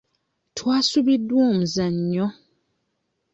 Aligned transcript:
Twasubiddwa 0.57 1.39
omuzannyo. 1.49 2.27